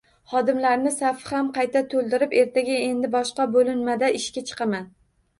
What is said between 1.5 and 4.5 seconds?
qayta to`ldiribdi, ertaga endi boshqa bo`linmada ishga